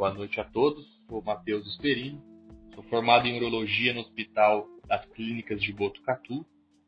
[0.00, 0.86] Boa noite a todos.
[1.06, 2.22] Sou Matheus Esperino.
[2.74, 6.42] Sou formado em urologia no Hospital das Clínicas de Botucatu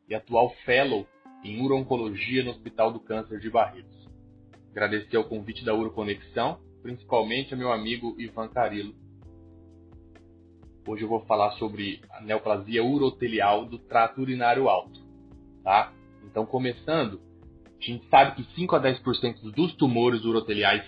[0.09, 1.05] e atual fellow
[1.43, 4.09] em urologia no Hospital do Câncer de Barretos.
[4.71, 8.95] Agradecer o convite da Uroconexão, principalmente a meu amigo Ivan Carilo.
[10.87, 14.99] Hoje eu vou falar sobre a neoplasia urotelial do trato urinário alto,
[15.63, 15.93] tá?
[16.23, 17.21] Então, começando,
[17.79, 20.83] a gente sabe que 5 a 10% dos tumores uroteliais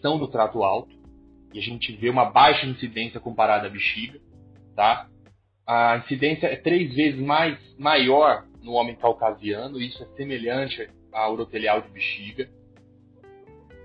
[0.00, 0.96] são do trato alto
[1.52, 4.20] e a gente vê uma baixa incidência comparada à bexiga,
[4.74, 5.08] tá?
[5.66, 11.80] A incidência é três vezes mais maior no homem caucasiano, isso é semelhante à urotelial
[11.80, 12.48] de bexiga.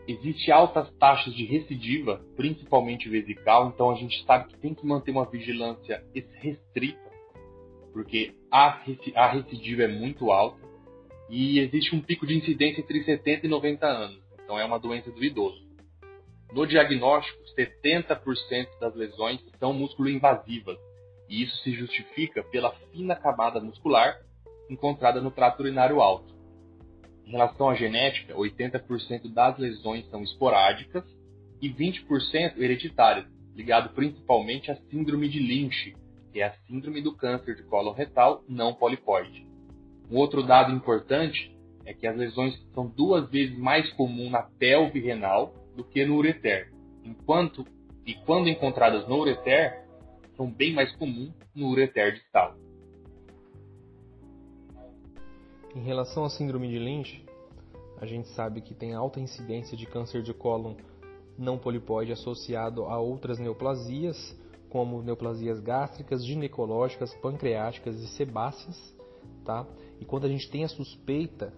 [0.08, 5.12] Existe altas taxas de recidiva, principalmente vesical, então a gente sabe que tem que manter
[5.12, 7.10] uma vigilância restrita,
[7.94, 10.60] porque a recidiva é muito alta
[11.30, 14.22] e existe um pico de incidência entre 70 e 90 anos.
[14.44, 15.61] Então é uma doença do idoso.
[16.52, 20.78] No diagnóstico, 70% das lesões são músculo-invasivas,
[21.30, 24.20] e isso se justifica pela fina camada muscular
[24.70, 26.36] encontrada no trato urinário alto.
[27.26, 31.06] Em relação à genética, 80% das lesões são esporádicas
[31.62, 35.96] e 20% hereditárias, ligado principalmente à síndrome de Lynch,
[36.34, 39.48] que é a síndrome do câncer de colo retal não polipóide.
[40.10, 45.00] Um outro dado importante é que as lesões são duas vezes mais comuns na pelve
[45.00, 46.72] renal do que no ureter,
[47.04, 47.66] enquanto
[48.06, 49.86] e quando encontradas no ureter,
[50.36, 52.56] são bem mais comuns no ureter distal.
[55.76, 57.26] Em relação à síndrome de Lynch,
[57.98, 60.76] a gente sabe que tem alta incidência de câncer de cólon
[61.38, 64.18] não polipóide associado a outras neoplasias,
[64.70, 68.96] como neoplasias gástricas, ginecológicas, pancreáticas e sebáceas,
[69.46, 69.66] tá?
[70.00, 71.54] E quando a gente tem a suspeita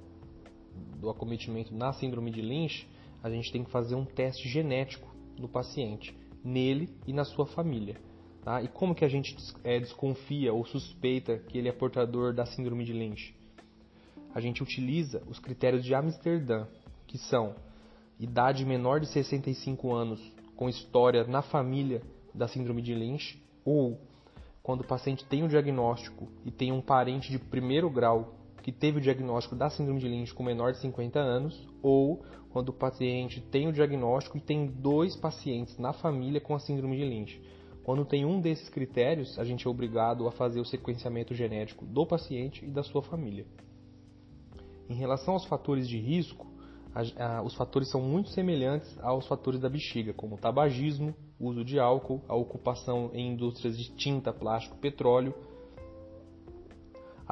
[1.00, 2.88] do acometimento na síndrome de Lynch,
[3.24, 5.08] a gente tem que fazer um teste genético
[5.40, 7.96] no paciente, nele e na sua família.
[8.44, 8.62] Tá?
[8.62, 12.84] E como que a gente é, desconfia ou suspeita que ele é portador da síndrome
[12.84, 13.34] de Lynch?
[14.36, 16.68] A gente utiliza os critérios de Amsterdã,
[17.08, 17.56] que são
[18.20, 20.20] idade menor de 65 anos
[20.58, 22.02] com história na família
[22.34, 23.98] da síndrome de Lynch, ou
[24.62, 28.98] quando o paciente tem o diagnóstico e tem um parente de primeiro grau que teve
[28.98, 33.42] o diagnóstico da síndrome de Lynch com menor de 50 anos, ou quando o paciente
[33.42, 37.42] tem o diagnóstico e tem dois pacientes na família com a síndrome de Lynch.
[37.84, 42.06] Quando tem um desses critérios, a gente é obrigado a fazer o sequenciamento genético do
[42.06, 43.46] paciente e da sua família.
[44.90, 46.48] Em relação aos fatores de risco,
[46.96, 51.78] a, a, os fatores são muito semelhantes aos fatores da bexiga, como tabagismo, uso de
[51.80, 55.34] álcool, a ocupação em indústrias de tinta, plástico, petróleo,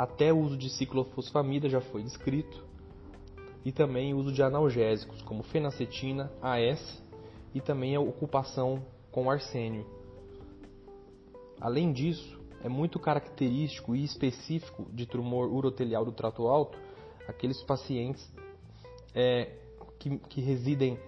[0.01, 2.65] até o uso de ciclofosfamida já foi descrito,
[3.63, 7.03] e também o uso de analgésicos como fenacetina, AS
[7.53, 9.85] e também a ocupação com arsênio.
[11.59, 16.79] Além disso, é muito característico e específico de tumor urotelial do trato alto
[17.27, 18.27] aqueles pacientes
[19.13, 19.51] é,
[19.99, 20.99] que, que residem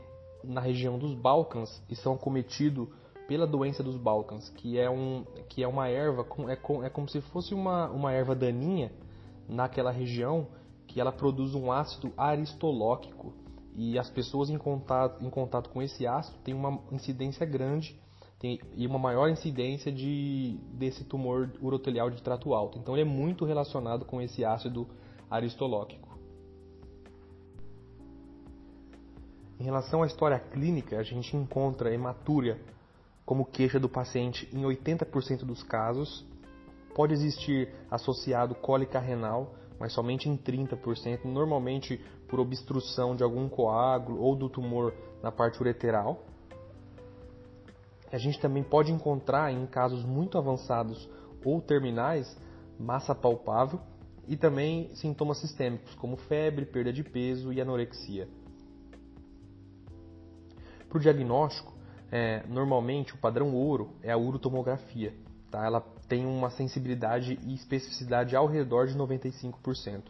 [0.44, 2.90] na região dos Balcãs e são acometidos
[3.28, 7.22] pela doença dos Balcãs, que é, um, que é uma erva, é, é como se
[7.22, 8.92] fosse uma, uma erva daninha
[9.48, 10.48] naquela região
[10.88, 13.34] que ela produz um ácido aristolóquico
[13.76, 18.00] e as pessoas em contato, em contato com esse ácido têm uma incidência grande
[18.38, 22.78] tem, e uma maior incidência de, desse tumor urotelial de trato alto.
[22.78, 24.88] Então ele é muito relacionado com esse ácido
[25.30, 26.14] aristolóquico.
[29.60, 32.60] Em relação à história clínica, a gente encontra hematúria
[33.26, 36.26] como queixa do paciente em 80% dos casos.
[36.94, 44.22] Pode existir associado cólica renal, mas somente em 30%, normalmente por obstrução de algum coágulo
[44.22, 46.24] ou do tumor na parte ureteral.
[48.12, 51.10] A gente também pode encontrar em casos muito avançados
[51.44, 52.38] ou terminais
[52.80, 53.80] massa palpável
[54.28, 58.28] e também sintomas sistêmicos como febre, perda de peso e anorexia.
[60.88, 61.74] Para o diagnóstico,
[62.16, 65.16] é, normalmente o padrão ouro é a urotomografia.
[65.50, 65.66] Tá?
[65.66, 70.04] Ela tem uma sensibilidade e especificidade ao redor de 95%.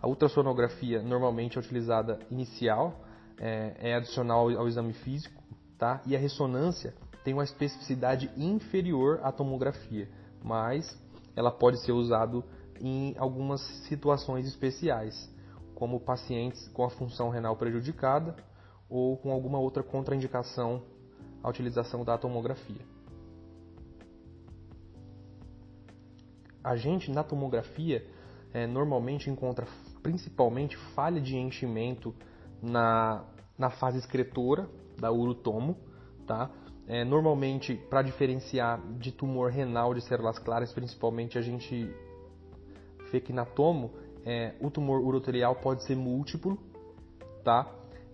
[0.00, 3.00] A ultrassonografia normalmente é utilizada inicial,
[3.36, 5.42] é, é adicional ao exame físico,
[5.76, 6.00] tá?
[6.06, 6.94] e a ressonância
[7.24, 10.08] tem uma especificidade inferior à tomografia,
[10.40, 10.96] mas
[11.34, 12.40] ela pode ser usada
[12.80, 15.28] em algumas situações especiais,
[15.74, 18.36] como pacientes com a função renal prejudicada
[18.88, 20.84] ou com alguma outra contraindicação
[21.48, 22.80] à utilização da tomografia.
[26.62, 28.06] A gente na tomografia
[28.52, 29.66] é, normalmente encontra
[30.02, 32.14] principalmente falha de enchimento
[32.62, 33.24] na,
[33.56, 34.68] na fase excretora
[34.98, 35.76] da urotomo,
[36.26, 36.50] tá?
[36.86, 41.94] É, normalmente, para diferenciar de tumor renal de células claras, principalmente, a gente
[43.12, 43.92] vê que na tomo,
[44.24, 46.58] é, o tumor urotelial pode ser múltiplo,
[47.44, 47.70] tá?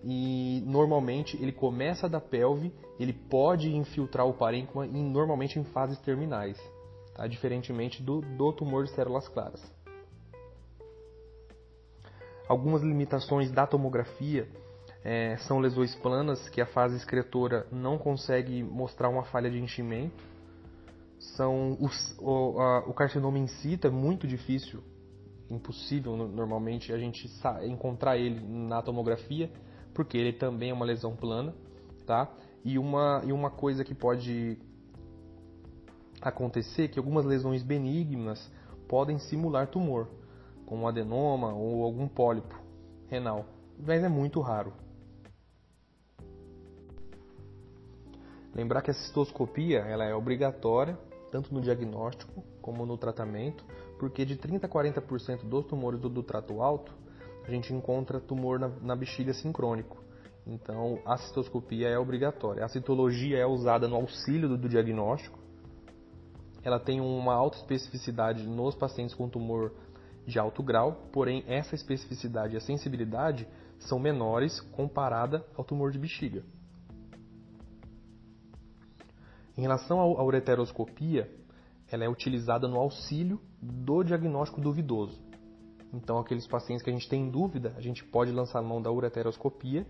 [0.07, 5.97] E normalmente ele começa da pelve, ele pode infiltrar o parênquima e normalmente em fases
[6.01, 6.61] terminais,
[7.15, 7.25] tá?
[7.25, 9.59] Diferentemente do, do tumor de células claras.
[12.47, 14.47] Algumas limitações da tomografia
[15.03, 20.23] é, são lesões planas, que a fase excretora não consegue mostrar uma falha de enchimento.
[21.17, 24.83] São os, o, a, o carcinoma in situ é muito difícil,
[25.49, 27.27] impossível normalmente a gente
[27.63, 29.49] encontrar ele na tomografia,
[29.95, 31.55] porque ele também é uma lesão plana,
[32.05, 32.29] tá?
[32.63, 34.59] E uma, e uma coisa que pode
[36.21, 38.51] acontecer, que algumas lesões benignas
[38.87, 40.07] podem simular tumor,
[40.65, 42.55] como adenoma ou algum pólipo
[43.07, 43.45] renal,
[43.79, 44.73] mas é muito raro.
[48.53, 50.97] Lembrar que a cistoscopia ela é obrigatória,
[51.31, 53.65] tanto no diagnóstico como no tratamento,
[53.99, 56.93] porque de 30 a 40% dos tumores do, do, trato alto,
[57.47, 60.03] a gente encontra tumor na, na bexiga sincrônico.
[60.45, 62.63] Então, a cistoscopia é obrigatória.
[62.63, 65.39] A citologia é usada no auxílio do, do diagnóstico.
[66.63, 69.71] Ela tem uma alta especificidade nos pacientes com tumor
[70.25, 73.47] de alto grau, porém essa especificidade e a sensibilidade
[73.79, 76.43] são menores comparada ao tumor de bexiga.
[79.57, 81.31] Em relação à ureteroscopia,
[81.89, 85.19] ela é utilizada no auxílio do diagnóstico duvidoso.
[85.95, 88.91] Então, aqueles pacientes que a gente tem dúvida, a gente pode lançar a mão da
[88.91, 89.87] ureteroscopia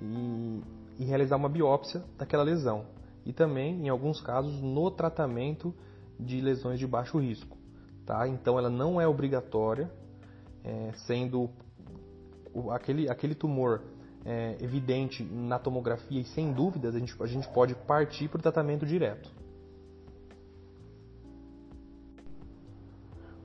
[0.00, 0.60] e,
[0.98, 2.86] e realizar uma biópsia daquela lesão.
[3.24, 5.72] E também, em alguns casos, no tratamento
[6.18, 7.56] de lesões de baixo risco.
[8.04, 8.26] Tá?
[8.26, 9.88] Então, ela não é obrigatória,
[10.64, 11.48] é, sendo
[12.72, 13.82] aquele, aquele tumor
[14.24, 18.42] é, evidente na tomografia e sem dúvidas a gente, a gente pode partir para o
[18.42, 19.30] tratamento direto.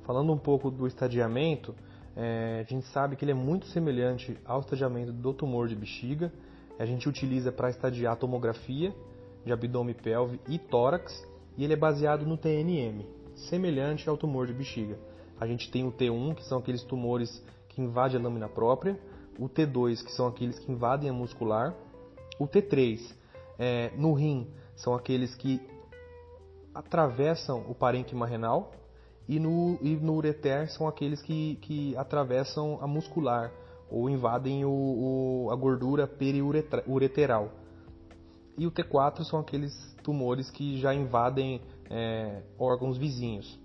[0.04, 1.74] Falando um pouco do estadiamento,
[2.16, 6.32] é, a gente sabe que ele é muito semelhante ao estadiamento do tumor de bexiga.
[6.78, 8.94] A gente utiliza para estadiar tomografia
[9.46, 11.26] de abdômen, pelve e tórax
[11.58, 13.06] e ele é baseado no TNM,
[13.36, 14.98] semelhante ao tumor de bexiga.
[15.40, 19.00] A gente tem o T1, que são aqueles tumores que invadem a lâmina própria,
[19.40, 21.76] o T2, que são aqueles que invadem a muscular,
[22.40, 23.00] o T3
[23.58, 25.62] é, no rim são aqueles que
[26.74, 28.72] atravessam o parênquima renal
[29.28, 33.52] e no, e no ureter são aqueles que, que atravessam a muscular
[33.90, 37.52] ou invadem o, o, a gordura periureteral.
[38.58, 39.74] E o T4 são aqueles
[40.04, 43.60] tumores que já invadem é, órgãos vizinhos.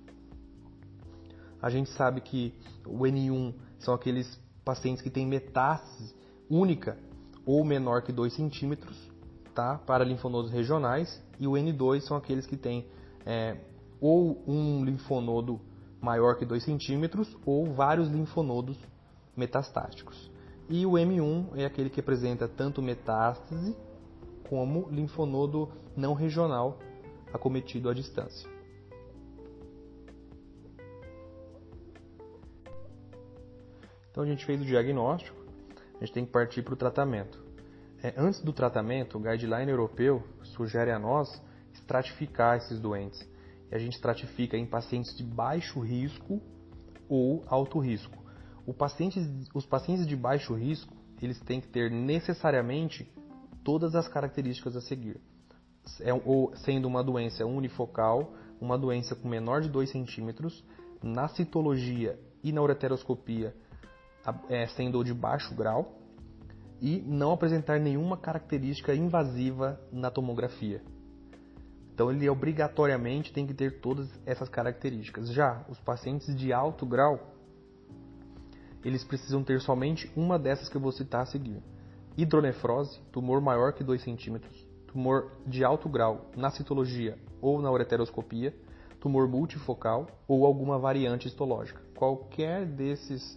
[1.60, 2.54] A gente sabe que
[2.86, 6.14] o N1 são aqueles pacientes que têm metástase
[6.48, 6.96] única
[7.44, 8.96] ou menor que 2 centímetros
[9.54, 12.86] tá, para linfonodos regionais, e o N2 são aqueles que têm
[13.26, 13.56] é,
[14.00, 15.60] ou um linfonodo
[16.00, 18.78] maior que 2 centímetros ou vários linfonodos
[19.36, 20.30] metastáticos.
[20.68, 23.74] E o M1 é aquele que apresenta tanto metástase
[24.48, 26.78] como linfonodo não regional
[27.32, 28.48] acometido à distância.
[34.10, 35.36] Então a gente fez o diagnóstico,
[35.96, 37.42] a gente tem que partir para o tratamento.
[38.02, 41.42] É, antes do tratamento, o guideline europeu sugere a nós
[41.72, 43.26] estratificar esses doentes.
[43.70, 46.40] E a gente estratifica em pacientes de baixo risco
[47.08, 48.16] ou alto risco.
[48.76, 49.18] Paciente,
[49.54, 53.10] os pacientes de baixo risco, eles têm que ter necessariamente
[53.64, 55.20] todas as características a seguir.
[56.00, 60.62] É, ou, sendo uma doença unifocal, uma doença com menor de 2 centímetros,
[61.02, 63.54] na citologia e na ureteroscopia
[64.48, 65.94] é, sendo de baixo grau
[66.80, 70.82] e não apresentar nenhuma característica invasiva na tomografia.
[71.98, 75.32] Então ele obrigatoriamente tem que ter todas essas características.
[75.32, 77.34] Já os pacientes de alto grau,
[78.84, 81.60] eles precisam ter somente uma dessas que eu vou citar a seguir.
[82.16, 88.54] Hidronefrose, tumor maior que 2 centímetros, tumor de alto grau na citologia ou na ureteroscopia,
[89.00, 91.82] tumor multifocal ou alguma variante histológica.
[91.96, 93.36] Qualquer desses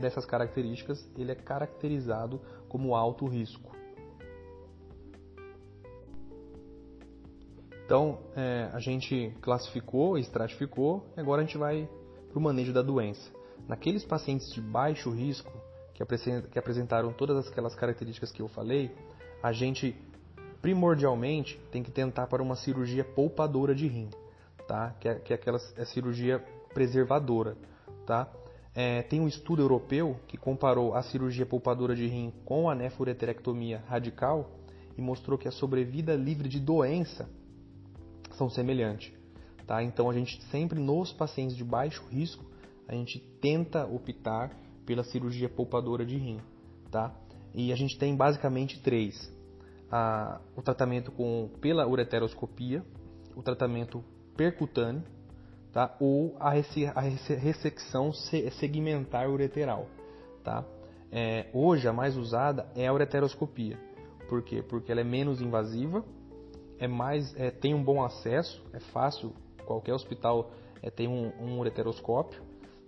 [0.00, 3.75] dessas características, ele é caracterizado como alto risco.
[7.86, 11.88] Então, é, a gente classificou, estratificou, agora a gente vai
[12.28, 13.30] para o manejo da doença.
[13.68, 15.52] Naqueles pacientes de baixo risco,
[15.94, 16.04] que,
[16.50, 18.90] que apresentaram todas aquelas características que eu falei,
[19.40, 19.94] a gente
[20.60, 24.10] primordialmente tem que tentar para uma cirurgia poupadora de rim,
[24.66, 24.96] tá?
[24.98, 27.56] que, é, que é aquela é cirurgia preservadora.
[28.04, 28.28] Tá?
[28.74, 33.84] É, tem um estudo europeu que comparou a cirurgia poupadora de rim com a nefureterectomia
[33.86, 34.50] radical
[34.98, 37.28] e mostrou que a sobrevida livre de doença
[38.36, 39.12] são semelhantes.
[39.66, 39.82] Tá?
[39.82, 42.44] Então a gente sempre nos pacientes de baixo risco,
[42.86, 46.40] a gente tenta optar pela cirurgia poupadora de rim.
[46.90, 47.12] Tá?
[47.52, 49.32] E a gente tem basicamente três.
[49.90, 52.84] A, o tratamento com, pela ureteroscopia,
[53.34, 54.04] o tratamento
[54.36, 55.02] percutâneo
[55.72, 55.94] tá?
[56.00, 59.88] ou a, a ressecção segmentar ureteral.
[60.44, 60.64] Tá?
[61.10, 63.78] É, hoje a mais usada é a ureteroscopia.
[64.28, 64.62] Por quê?
[64.62, 66.04] Porque ela é menos invasiva,
[66.78, 69.32] é mais, é, tem um bom acesso, é fácil,
[69.64, 70.50] qualquer hospital
[70.82, 72.42] é, tem um, um ureteroscópio,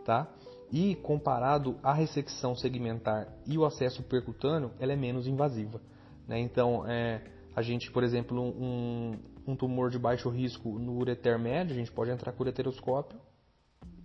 [0.04, 0.28] tá?
[0.70, 5.80] E comparado à ressecção segmentar e o acesso percutâneo, ela é menos invasiva.
[6.26, 6.38] Né?
[6.40, 7.22] Então, é,
[7.56, 11.90] a gente, por exemplo, um, um tumor de baixo risco no ureter médio, a gente
[11.90, 13.18] pode entrar com o ureteroscópio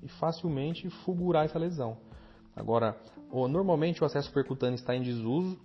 [0.02, 1.98] e facilmente fulgurar essa lesão.
[2.56, 2.98] Agora,
[3.32, 5.60] normalmente o acesso percutâneo está em desuso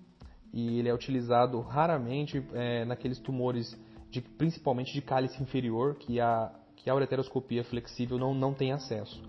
[0.53, 3.79] e ele é utilizado raramente é, naqueles tumores,
[4.11, 9.23] de, principalmente de cálice inferior, que a, que a ureteroscopia flexível não, não tem acesso.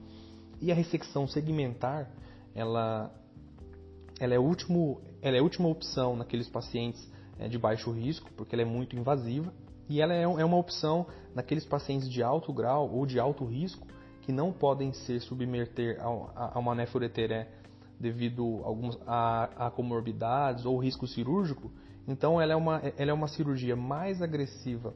[0.61, 2.09] E a ressecção segmentar,
[2.53, 3.13] ela,
[4.19, 8.55] ela, é, último, ela é a última opção naqueles pacientes é, de baixo risco, porque
[8.55, 9.53] ela é muito invasiva,
[9.87, 13.87] e ela é, é uma opção naqueles pacientes de alto grau ou de alto risco,
[14.21, 17.47] que não podem se submeter a, a uma nefroreteré
[17.99, 18.61] devido
[19.05, 21.71] a, a, comorbidades ou risco cirúrgico,
[22.07, 24.93] então ela é, uma, ela é uma cirurgia mais agressiva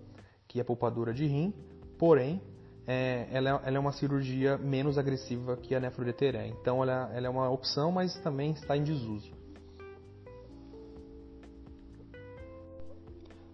[0.48, 1.54] que a poupadura de rim,
[1.98, 2.42] porém
[2.86, 6.48] é, ela, é, ela, é, uma cirurgia menos agressiva que a nefroreteré.
[6.48, 9.32] Então ela, ela é uma opção, mas também está em desuso.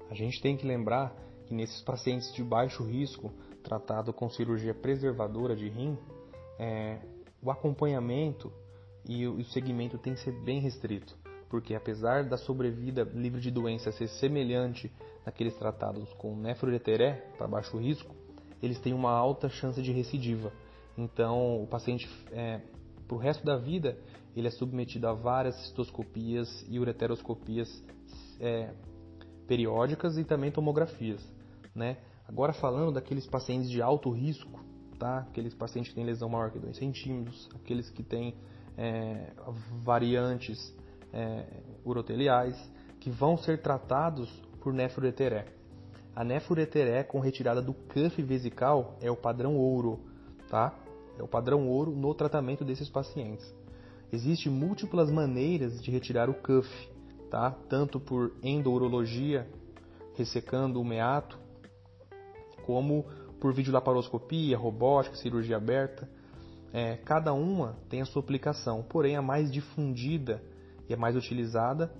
[0.10, 1.16] A gente tem que lembrar
[1.46, 3.32] que nesses pacientes de baixo risco,
[3.64, 5.98] tratado com cirurgia preservadora de rim,
[6.58, 7.00] é,
[7.42, 8.52] o acompanhamento
[9.08, 11.18] e o segmento tem que ser bem restrito,
[11.50, 14.92] porque apesar da sobrevida livre de doença ser semelhante
[15.26, 18.16] naqueles tratados com nefroreteré para baixo risco,
[18.62, 20.52] eles têm uma alta chance de recidiva.
[20.98, 22.62] Então, o paciente, é,
[23.08, 23.98] para o resto da vida,
[24.36, 27.84] ele é submetido a várias cistoscopias e ureteroscopias
[28.40, 28.72] é,
[29.48, 31.26] periódicas e também tomografias.
[31.74, 31.98] Né?
[32.28, 34.60] Agora, falando daqueles pacientes de alto risco,
[35.00, 35.20] tá?
[35.20, 38.36] aqueles pacientes que têm lesão maior que 2 centímetros, aqueles que têm
[38.78, 39.32] é,
[39.84, 40.76] variantes
[41.14, 41.46] é,
[41.86, 42.56] uroteliais,
[43.00, 44.30] que vão ser tratados
[44.62, 45.46] por nefroreteré.
[46.16, 50.00] A nefroreteré com retirada do cuff vesical é o padrão ouro,
[50.50, 50.74] tá?
[51.18, 53.54] É o padrão ouro no tratamento desses pacientes.
[54.12, 56.70] Existem múltiplas maneiras de retirar o cuff,
[57.30, 57.52] tá?
[57.70, 59.48] Tanto por endourologia,
[60.16, 61.40] ressecando o meato,
[62.66, 63.06] como
[63.40, 66.10] por videolaparoscopia, robótica, cirurgia aberta.
[66.74, 70.44] É, cada uma tem a sua aplicação, porém a mais difundida
[70.94, 71.92] a mais utilizada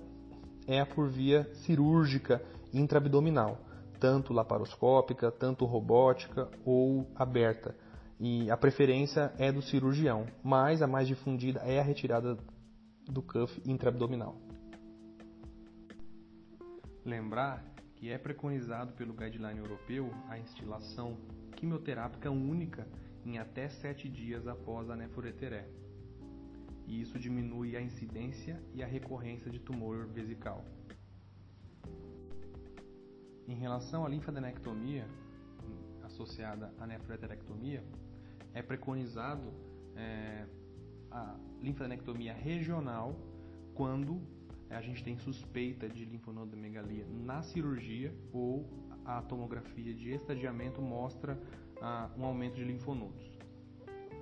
[0.66, 2.42] é a por via cirúrgica
[2.72, 3.58] intraabdominal,
[3.98, 7.74] tanto laparoscópica, tanto robótica ou aberta.
[8.18, 12.36] E a preferência é do cirurgião, mas a mais difundida é a retirada
[13.06, 14.36] do cuff intraabdominal.
[17.04, 17.64] Lembrar
[17.96, 21.16] que é preconizado pelo guideline europeu a instilação
[21.56, 22.86] quimioterápica única
[23.24, 25.68] em até 7 dias após a nefroreteré.
[26.90, 30.64] E isso diminui a incidência e a recorrência de tumor vesical.
[33.46, 35.06] Em relação à linfadenectomia
[36.02, 37.84] associada à nefroterectomia,
[38.52, 39.52] é preconizado
[39.94, 40.44] é,
[41.12, 43.14] a linfadenectomia regional
[43.72, 44.20] quando
[44.68, 48.68] a gente tem suspeita de linfonodomegalia na cirurgia ou
[49.04, 51.40] a tomografia de estadiamento mostra
[51.80, 53.29] ah, um aumento de linfonodos.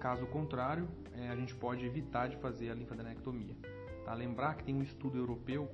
[0.00, 3.56] Caso contrário, é, a gente pode evitar de fazer a linfadenectomia.
[4.04, 4.14] Tá?
[4.14, 5.68] Lembrar que tem um estudo europeu,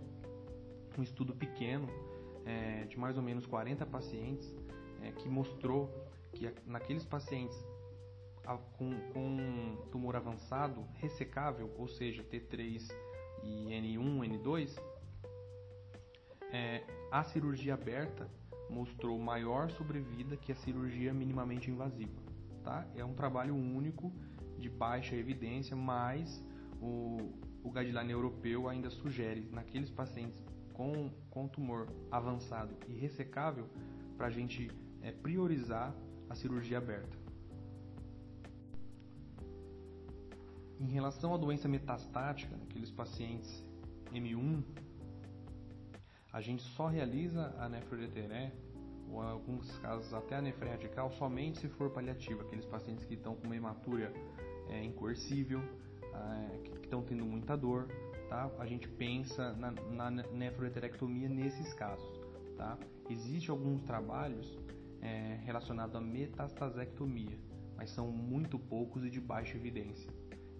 [0.99, 1.88] um estudo pequeno,
[2.45, 4.54] é, de mais ou menos 40 pacientes,
[5.02, 5.90] é, que mostrou
[6.33, 7.57] que naqueles pacientes
[8.76, 12.90] com, com tumor avançado, ressecável, ou seja, T3
[13.43, 14.78] e N1, N2,
[16.52, 18.31] é, a cirurgia aberta
[18.69, 22.24] mostrou maior sobrevida que a cirurgia minimamente invasiva.
[22.64, 22.87] Tá?
[22.97, 24.11] É um trabalho único
[24.59, 26.42] de baixa evidência, mas
[26.80, 27.30] o,
[27.62, 30.42] o guideline europeu ainda sugere naqueles pacientes
[30.73, 33.68] com, com tumor avançado e ressecável
[34.16, 34.71] para a gente
[35.02, 35.94] é, priorizar
[36.30, 37.18] a cirurgia aberta.
[40.80, 43.64] Em relação à doença metastática, naqueles pacientes
[44.11, 44.64] M1,
[46.33, 48.52] a gente só realiza a nefroreteré,
[49.11, 53.14] ou em alguns casos até a nefre radical, somente se for paliativa, aqueles pacientes que
[53.14, 54.12] estão com uma hematúria
[54.68, 55.61] é, incoercível,
[56.14, 57.88] é, que estão tendo muita dor,
[58.28, 58.50] tá?
[58.58, 60.25] A gente pensa na, na
[61.28, 62.25] nesses casos.
[62.56, 62.78] Tá?
[63.11, 64.58] Existem alguns trabalhos
[65.02, 67.38] é, relacionados à metastasectomia,
[67.76, 70.11] mas são muito poucos e de baixa evidência.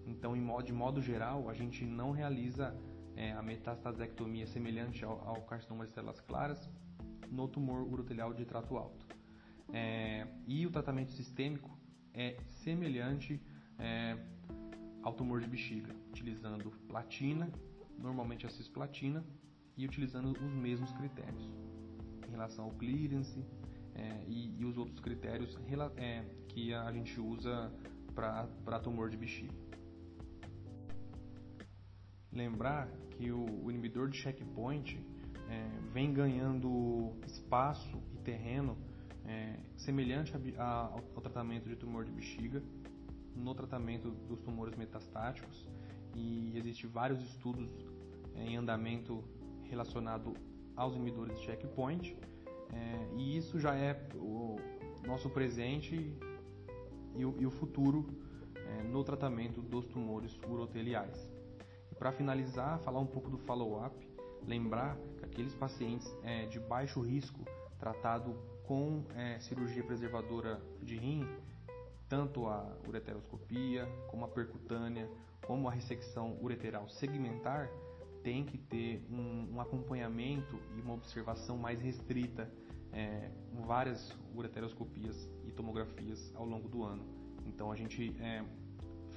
[0.05, 2.75] Então, de modo geral, a gente não realiza
[3.15, 6.69] é, a metastasectomia semelhante ao, ao carcinoma de células claras
[7.31, 9.05] no tumor urotelial de trato alto.
[9.73, 11.75] É, e o tratamento sistêmico
[12.13, 13.41] é semelhante
[13.79, 14.17] é,
[15.01, 17.49] ao tumor de bexiga, utilizando platina,
[17.97, 19.23] normalmente a cisplatina,
[19.77, 21.43] e utilizando os mesmos critérios
[22.27, 23.43] em relação ao clearance
[23.93, 25.57] é, e, e, os outros critérios
[25.97, 27.71] é, que a gente usa
[28.13, 29.53] para tumor de bexiga.
[32.31, 34.99] Lembrar que o, o inibidor de checkpoint
[35.49, 38.77] é, vem ganhando espaço e terreno
[39.25, 42.61] é, semelhante a, a, ao tratamento de tumor de bexiga
[43.35, 45.67] no tratamento dos tumores metastáticos
[46.15, 47.69] e existem vários estudos
[48.35, 49.23] é, em andamento
[49.63, 50.33] relacionado
[50.75, 52.15] aos inibidores de checkpoint
[52.73, 54.57] é, e isso já é o
[55.05, 55.95] nosso presente
[57.15, 58.05] e o, e o futuro
[58.55, 61.31] é, no tratamento dos tumores uroteliais.
[61.97, 63.95] Para finalizar, falar um pouco do follow-up,
[64.45, 64.97] lembrar
[65.35, 67.41] aqueles pacientes é, de baixo risco
[67.77, 68.33] tratado
[68.65, 71.27] com é, cirurgia preservadora de rim,
[72.07, 75.09] tanto a ureteroscopia, como a percutânea,
[75.45, 77.69] como a ressecção ureteral segmentar,
[78.23, 82.49] tem que ter um, um acompanhamento e uma observação mais restrita,
[82.93, 83.29] é,
[83.67, 87.03] várias ureteroscopias e tomografias ao longo do ano.
[87.45, 88.41] Então a gente é,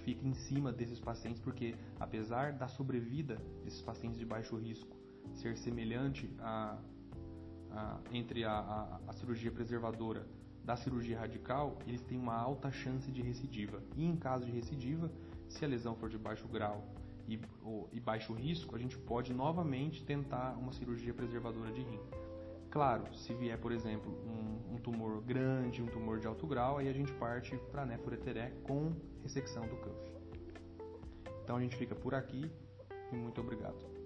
[0.04, 4.97] fica em cima desses pacientes porque, apesar da sobrevida desses pacientes de baixo risco
[5.34, 6.78] ser semelhante a
[7.70, 10.26] a, entre a, a, a cirurgia preservadora
[10.64, 13.82] da cirurgia radical, eles têm uma alta chance de recidiva.
[13.96, 15.10] E em caso de recidiva,
[15.48, 16.84] se a lesão for de baixo grau
[17.26, 22.00] e, ou, e baixo risco, a gente pode novamente tentar uma cirurgia preservadora de rim.
[22.70, 26.88] Claro, se vier, por exemplo, um, um tumor grande, um tumor de alto grau, aí
[26.88, 30.12] a gente parte para nefureteré com ressecção do cuff.
[31.42, 32.50] Então a gente fica por aqui
[33.10, 33.97] e muito obrigado.